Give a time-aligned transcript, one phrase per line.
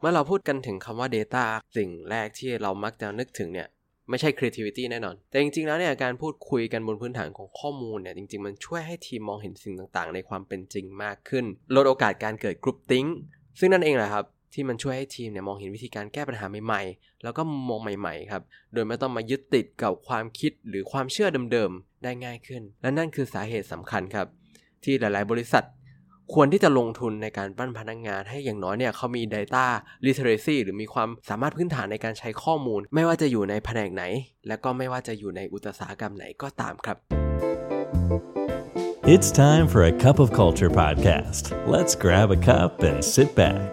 [0.00, 1.44] เมื่อเราพูดกันถึงคำว่า Data
[1.76, 3.68] สิ่งแรกที่เรามักจะนึกถึงเนี่ย
[4.10, 11.44] ไม่ใช่ creativity แน่นอน แต่จริงๆ แล้วเนี่ยการพูดคุยกันบนพื้นฐานของข้อมูลเนี่ยจริงๆ มันช่วยให้ทีมมองเห็นสิ่งต่างๆ ในความเป็นจริงมากขึ้น
[11.76, 13.08] ลดโอกาสการเกิด group think
[13.58, 14.24] ซึ่งนั่นเองแหละครับ
[14.54, 18.42] ที่มันช่วยให้ทีมเนี่ยมองเห็นวิธีการแก้ปัญหาใหม่ๆ แล้วก็มุมมองใหม่ๆ ครับ
[18.72, 24.26] โดยไม่ต้องมายึดติดกับความคิดหรือความเชื่อเดิมๆ ได้ง่ายขึ้น และนั่นคือสาเหตุสำคัญครับ
[24.84, 25.64] ที่หลายๆ บริษัท
[26.34, 29.66] ควรที่จะลงทุนในการปั้นพนักงงานให้อย่างน้อยเนี่ยเขามี Data
[30.06, 34.02] Literacy หรือมีความสามารถพื้นฐานในการใช้ข้อมูล ไม่ว่าจะอยู่ในแผนกไหน
[34.48, 36.96] และก็ไม่ว่าจะอยู่ในอุตสาหกรรมไหนก็ตามครับ
[39.14, 41.44] It's time for a cup of culture podcast.
[41.74, 43.70] Let's grab a cup and sit back.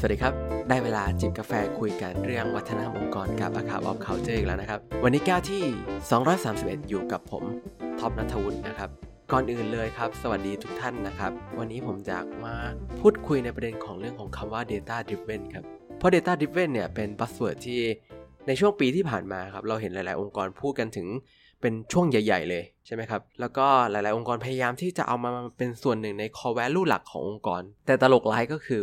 [0.00, 5.62] สวัสดีครับ ได้เวลาจิบกาแฟคุยกันเรื่องวัฒนธรรมองค์กรกับ A Cup of Culture อีกแล้วนะครับ วันนี้แก้วที่
[6.26, 7.44] 231 อยู่กับผม
[7.98, 8.90] ท็อปนัทวุฒินะครับ
[9.32, 12.54] ก่อนอื่นเลยครับ สวัสดีทุกท่านนะครับ วันนี้ผมอยากมา
[13.00, 15.64] พูดคุยในประเด็นของเรื่องของคำว่า data driven ครับ
[15.98, 17.80] เพราะ data driven เนี่ยเป็น buzzword ที่
[18.46, 21.06] ในช่วงปีที่ผ่านมาครับ เราเห็นหลาย ๆ องค์กรพูดกันถึง
[21.60, 28.82] เป็นช่วงใหญ่ ๆ เลยใช่ไหมครับ แล้วก็หลาย ๆ องค์กรพยายามที่จะเอามาเป็นส่วนหนึ่งใน core value หลักขององค์กร แต่ตลกร้ายก็คือ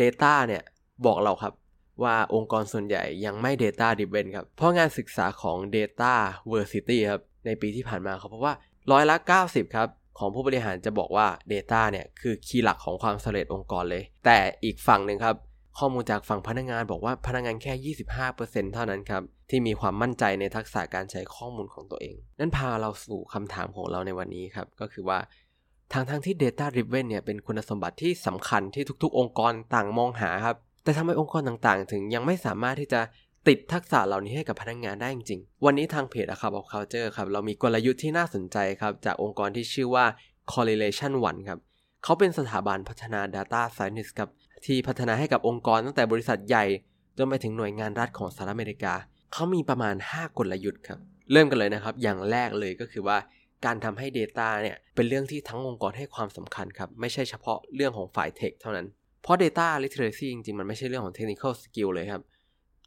[0.00, 0.62] Data เนี่ย
[1.06, 1.52] บอกเราครับ
[2.02, 6.14] ว่าองค์กรส่วนใหญ่ยังไม่ Data Driven ครับ เพราะงานศึกษาของ Data
[6.52, 8.54] Versity ครับในปีที่ผ่านมาครับเพราะว่า
[8.92, 15.36] ร้อยละ 90 ครับ ของผู้บริหารจะบอกว่า Data เนี่ยคือคีย์หลักของความสำเร็จองค์กรเลย แต่อีกฝั่งหนึ่งครับ
[15.78, 17.94] ข้อมูลจากฝั่งพนักงานบอกว่าพนักงานแค่
[18.28, 25.18] 25%เท่านั้นครับ ที่มีความมั่นใจในทักษะการใช้ข้อมูลของตัวเอง นั่นพาเราสู่คำถามของเราในวันนี้ครับก็คือว่า
[25.92, 33.00] ทางทางที่ Data Driven เนี่ยเป็นคุณสมบัติที่สำคัญที่ทุก ๆ องค์กรต่างมองหาครับ แต่ทำไมองค์กรต่างๆ ถึงยังไม่สามารถที่จะ
[33.48, 40.04] ติดทักษะเหล่านี้ให้กับพนักงงานได้จริงๆ วันนี้ทางเพจอะครับ of culture ครับ เรามีกลยุทธ์ที่น่าสนใจครับ จากองค์กรที่ชื่อว่า
[40.52, 41.58] correlation one ครับ
[42.04, 44.30] เขาเป็นสถาบันพัฒนา data science ครับ
[44.66, 46.64] ที่พัฒนาให้กับองค์กรตั้งแต่บริษัทใหญ่
[47.18, 48.94] จนไปถึงหน่วยงานรัฐของสหรัฐอเมริกา
[49.32, 50.98] เขามีประมาณ 5 กลยุทธ์ครับ
[51.32, 53.18] เริ่มกันเลยนะครับ อย่างแรกเลยก็คือว่า
[53.64, 58.86] การทำให้ Data เนี่ยเป็นเรื่องที่ทั้งองค์กรให้ความสำคัญครับ ไม่ใช่เฉพาะเรื่องของฝ่ายเทคเท่านั้น
[59.22, 62.22] เพราะ Data Literacy จริงๆ มันไม่ใช่เรื่องของ Technical Skill เลยครับ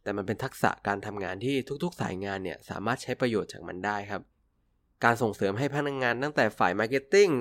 [0.03, 4.21] แต่มันเป็นทักษะการทำงานที่ทุกๆ สายงานเนี่ย สามารถใช้ประโยชน์จากมันได้ครับ
[5.03, 7.31] การส่งเสริมให้พนักงงานตั้งแต่ฝ่าย Marketing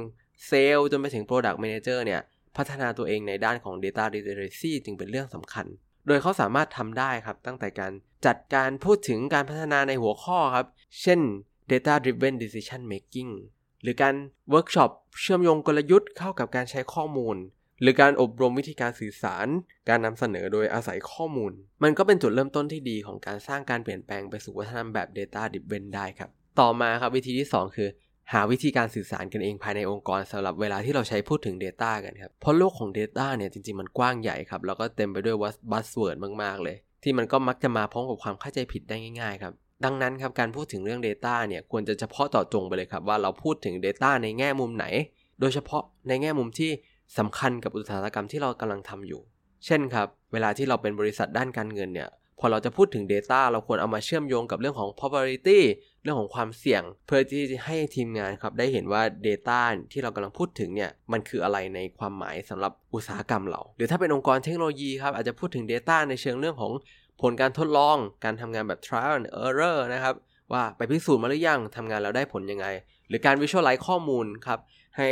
[0.46, 2.20] เซลล์จนไปถึง Product Manager เนี่ย
[2.56, 5.66] พัฒนาตัวเองในด้านของ Data Literacy จึงเป็นเรื่องสำคัญ
[6.06, 7.92] โดยเขาสามารถทำได้ครับ ตั้งแต่การ
[8.26, 10.66] จัดการพูดถึงการพัฒนาในหัวข้อครับ
[11.02, 11.20] เช่น
[11.70, 13.32] Data Driven Decision Making
[13.82, 14.14] หรือการ
[14.50, 17.36] เวิร์กช็อปเชื่อมโยงกลยุทธ์เข้ากับการใช้ข้อมูล
[17.82, 19.46] หรือการอบรมวิธีการสื่อสาร
[19.88, 27.88] การนำเสนอโดยอาศัยข้อมูล มันก็เป็นจุดเริ่มต้นที่ดีของการสร้างการเปลี่ยนแปลงไปสู่วัฒนธรรมแบบ Data Driven ได้ครับ ต่อมาครับวิธีที่ 2 คือ
[28.32, 35.36] หาวิธีการสื่อสารกันเองภายในองค์กรสำหรับเวลาที่เราใช้พูดถึง Data กันครับ เพราะโลกของ Data เนี่ยจริงๆมันกว้างใหญ่ครับแล้วก็เต็มไปด้วย
[35.72, 39.52] buzzword มากๆ เลย ที่มันก็มักจะมาพร้อมกับความเข้าใจผิดได้ง่ายๆครับ
[39.84, 44.86] ดังนั้นครับการพูดถึงเรื่อง Data เนี่ยควรจะเฉพาะเจาะจงไปเลยครับว่าเราพูดถึง Data ในแง่มุมไหน
[45.40, 46.70] โดยเฉพาะในแง่มุมที่
[47.18, 49.20] สำคัญกับอุตสาหกรรมที่เรากำลังทำอยู่
[49.66, 55.60] เช่นครับ เวลาที่เราเป็นบริษัทด้านการเงินเนี่ย พอเราจะพูดถึง Data เราควรเอามาเชื่อมโยงกับเรื่องของ probability
[56.02, 59.60] เรื่องของความเสี่ยง เพื่อที่จะให้ทีมงานครับได้เห็นว่า Data
[59.92, 66.72] ที่เรากำลังพูดถึงเนี่ยมันคืออะไรในความหมายสำหรับอุตสาหกรรมเรา หรือถ้าเป็นองค์กรเทคโนโลยีครับอาจจะพูดถึง Data ในเชิงเรื่องของ
[67.22, 70.14] ผลการทดลองการทำงานแบบ trial and error นะครับ
[70.52, 72.66] ว่าไปพิสูจน์มาหรือยังทำงานแล้วได้ผลยังไง
[73.08, 74.58] หรือการวิชวลไลซ์ข้อมูลครับ
[74.98, 75.10] ให้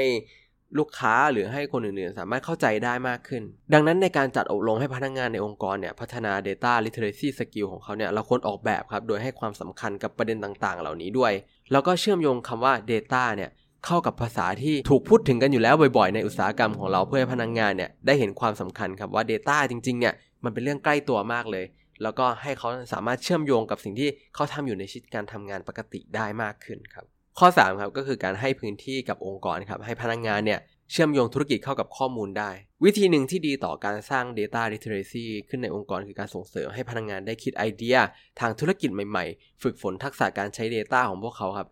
[0.79, 3.43] ลูกค้าหรือให้คนอื่นๆ สามารถเข้าใจได้มากขึ้น
[3.73, 11.33] ดังนั้นในการจัดอบรมให้พนักงงานในองค์กรเนี่ยพัฒนา Data Literacy Skill ของเขาเนี่ยเราควรออกแบบครับ โดยให้ความสำคัญกับประเด็นต่างๆ เหล่านี้ด้วย
[11.73, 13.51] แล้วก็เชื่อมโยงคำว่า Data เนี่ย
[13.87, 20.15] เข้ากับภาษาที่ถูกพูดถึงกันอยู่แล้วบ่อยๆ ในอุตสาหกรรมของเราเพื่อให้พนักงงานเนี่ยได้เห็นความสำคัญครับว่า Data จริงๆเนี่ย
[20.45, 21.65] มันเป็นเรื่องใกล้ตัวมากเลย
[22.03, 27.07] แล้วก็ให้เขาสามารถเชื่อมโยงกับสิ่งที่เขาทำอยู่ในชีวิตการทำงานปกติได้มากขึ้นครับ
[27.41, 32.51] ข้อ3ครับก็คือการให้พื้นที่กับองค์กรครับให้พนักงงานเนี่ยเชื่อมโยงธุรกิจเข้ากับข้อมูลได้
[32.85, 37.97] วิธีหนึ่งที่ดีต่อการสร้าง Data Literacy ขึ้นในองค์กรคือการส่งเสริมให้พนักงงานได้คิดไอเดีย
[38.41, 41.69] ทางธุรกิจใหม่ๆ ฝึกฝนทักษะการใช้ Data ของพวกเขาครับ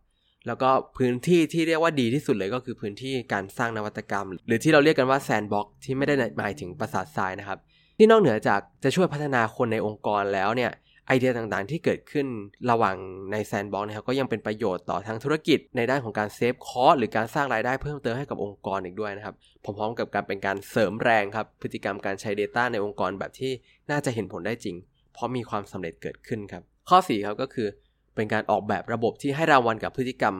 [0.46, 7.58] แล้วก็พื้นที่ที่เรียกว่าดีที่สุดเลยก็คือพื้นที่การสร้างนวัตกรรม หรือที่เราเรียกกันว่าแซนด์บ็อกที่ไม่ได้หมายถึงประสาททรายนะครับ
[7.98, 10.70] ที่นอกเหนือจากจะช่วยพัฒนาคนในองค์กรแล้วเนี่ย
[11.08, 12.26] ไอเดียต่างๆ ที่เกิดขึ้น
[12.70, 12.96] ระหว่าง
[13.32, 19.34] ใน sandbox นะครับก็ยังเป็นประโยชน์ต่อทั้งธุรกิจในด้านของการ save cost หรือการสร้างรายได้เพิ่มเติมให้กับองค์กรอีกด้วยนะครับ
[19.64, 23.52] พร้อมๆกับการเป็นการเสริมแรงครับพฤติกรรมการใช้ Data ในองค์กรแบบที่
[23.90, 24.76] น่าจะเห็นผลได้จริง
[25.14, 27.68] เพราะมีความสำเร็จเกิดขึ้นครับข้อ4ครับก็คือ
[28.14, 30.34] เป็นการออกแบบระบบที่ให้รางวัลกับพฤติกรรม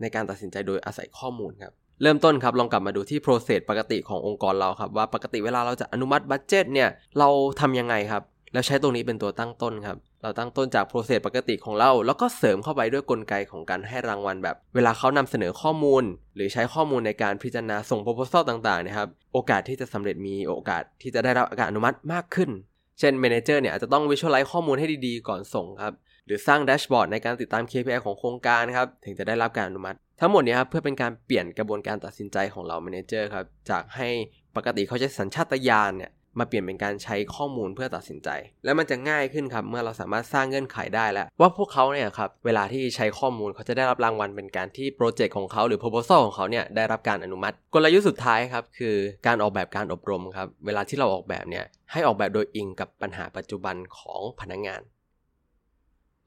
[0.00, 1.72] ในการตัดสินใจโดยอาศัยข้อมูลครับ
[2.02, 7.28] เริ่มต้นครับลองกลับมาดูที่ process ปกติขององค์กรเราครับว่าปกติเวลาเราจะอนุมัติ budget เนี่ยเรา
[7.60, 8.22] ทำยังไงครับ
[8.52, 16.04] แล้วใช้ตรงนี้เป็นตัวตั้งต้นครับ เราตั้งต้นจาก process ปกติของเรา แล้วก็เสริมเข้าไปด้วยกลไกของการให้รางวัลแบบ เวลาเขานำเสนอข้อมูล
[16.34, 22.50] หรือใช้ข้อมูลในการพิจารณาส่ง proposal ต่างๆนะครับ โอกาสที่จะสำเร็จมีโอกาสที่จะได้รับการอนุมัติมากขึ้น
[22.98, 25.94] เช่น manager เนี่ยอาจจะต้อง visualize ข้อมูลให้ดีๆ ก่อนส่งครับ
[26.26, 34.08] หรือสร้างแดชบอร์ดในการติดตาม KPI ของโครงการครับ ถึงจะได้รับการอนุมัติ ทั้งหมดนี้ครับเพื่อเป็นการเปลี่ยนกระบวนการตัดสินใจของเรา Manager ครับ จากให้
[34.56, 38.28] ปกติเขาใช้สัญชาตญาณเนี่ย มาเปลี่ยนเป็นการใช้ข้อมูลเพื่อตัดสินใจ
[38.64, 48.94] และมันจะง่ายขึ้นครับเมื่อเราสามารถสร้างเงื่อนไขได้แล้ว ว่าพวกเขาเนี่ยครับเวลาที่ใช้ข้อมูลเขาจะได้รับรางวัลเป็นการที่โปรเจกต์ของเขาหรือ proposal ของเขาเนี่ยได้รับการอนุมัติ กลยุทธ์สุดท้ายครับคือ
[49.26, 54.82] การออกแบบการอบรมครับเวลาที่เราออกแบบเนี่ยให้ออกแบบโดยอิงกับปัญหาปัจจุบันของพนักงงาน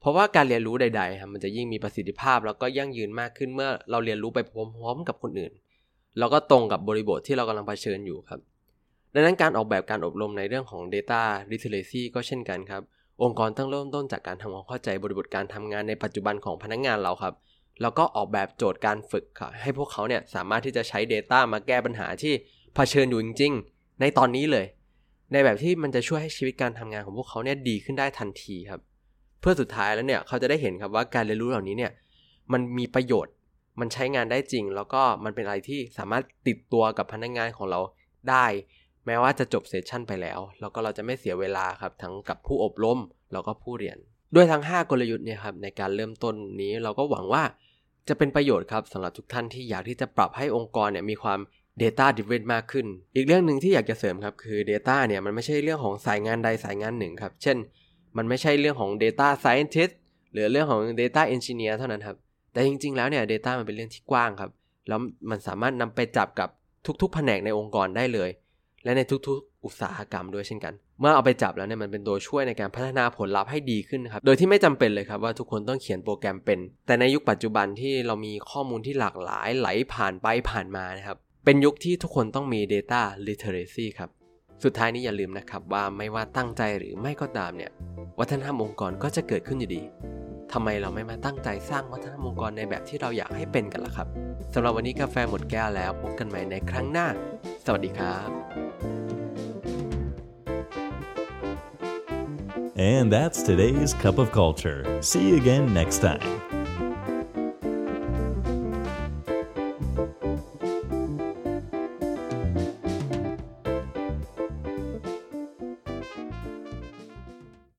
[0.00, 5.52] เพราะว่าการเรียนรู้ใดๆครับมันจะยิ่งมีประสิทธิภาพ แล้วก็ยั่งยืนมากขึ้นเมื่อเราเรียนรู้ไปพร้อมๆกับคนอื่น
[6.18, 8.40] แล้วก็ตรงกับบริบทที่เรากำลังเผชิญอยู่ครับ
[9.14, 12.82] ดังนั้นการออกแบบการอบรมในเรื่องของ Data Literacy ก็เช่นกันครับ
[13.22, 17.34] องค์กรต้องเริ่มต้นจากการทำความเข้าใจบริบทการทำงานในปัจจุบันของพนักงงานเราครับ
[17.82, 22.32] แล้วก็ออกแบบโจทย์การฝึกค่ะให้พวกเขาเนี่ยสามารถที่จะใช้ Data มาแก้ปัญหาที่
[22.74, 24.66] เผชิญอยู่จริงๆ ในตอนนี้เลย
[25.32, 28.80] ในแบบที่มันจะช่วยให้ชีวิตการทำงานของพวกเขาเนี่ยดีขึ้นได้ทันทีครับ
[29.40, 31.92] เพื่อสุดท้ายแล้วเนี่ยเขาจะได้เห็นครับว่าการเรียนรู้เหล่านี้เนี่ย
[32.52, 33.34] มันมีประโยชน์
[33.80, 37.80] มันใช้งานได้จริง แล้วก็มันเป็นอะไรที่สามารถติดตัวกับพนักงงานของเรา
[38.30, 38.46] ได้
[39.06, 42.98] แม้ว่าจะจบเซสชันไปแล้ว แล้วก็เราจะไม่เสียเวลาครับทั้งกับผู้อบรม
[43.32, 43.98] แล้วก็ผู้เรียน
[44.34, 47.42] ด้วยทั้ง 5 กลยุทธ์เนี่ยครับในการเริ่มต้นนี้เราก็หวังว่า
[48.08, 51.40] จะเป็นประโยชน์ครับสำหรับทุกท่านที่อยากที่จะปรับให้องค์กรเนี่ยมีความ
[51.82, 52.86] Data driven มากขึ้น
[53.16, 57.56] อีกเรื่องหนึ่งที่อยากจะเสริมครับคือ Data เนี่ยมันไม่ใช่เรื่องของสายงานใดสายงานหนึ่งครับ เช่น
[58.16, 59.92] มันไม่ใช่เรื่องของ Data Scientist
[60.32, 62.16] หรือเรื่องของ Data Engineer เท่านั้นครับ
[62.52, 64.50] แต่จริง ๆ แล้วเนี่ย Data มันเป็นเรื่องที่กว้างครับ
[64.88, 65.00] แล้ว
[65.30, 66.48] มันสามารถนำไปจับกับ
[67.02, 68.30] ทุกๆ แผนกในองค์กรได้เลย
[68.86, 84.10] และในทุกๆ อุตสาหกรรมด้วยเช่นกัน เมื่อเอาไปจับแล้วเนี่ยมันเป็นตัวช่วยในการพัฒนาผลลัพธ์ให้ดีขึ้นครับ โดยที่ไม่จำเป็นเลยครับว่าทุกคนต้องเขียนโปรแกรมเป็น แต่ในยุคปัจจุบันที่เรามีข้อมูลที่หลากหลายไหลผ่านไปผ่านมานะครับเป็นยุคที่ทุกคนต้องมี Data Literacy ครับ
[84.64, 87.70] สุดท้ายนี้อย่าลืมนะครับว่าไม่ว่าตั้งใจหรือไม่ก็ตามเนี่ย
[88.18, 89.82] วัฒนธรรมองค์กรก็จะเกิดขึ้นอยู่ดี
[90.58, 94.08] ทำไมเราไม่มาตั้งใจสร้างวัฒนธรรมองค์กรในแบบที่เราอยากให้เป็นกันล่ะครับ
[94.54, 97.06] สำหรับวันนี้กาแฟหมดแก้วแล้วพบกันใหม่ในครั้งหน้า
[97.64, 98.28] สวัสดีครับ
[102.92, 104.80] And that's today's Cup of Culture.
[105.10, 106.55] See you again next time.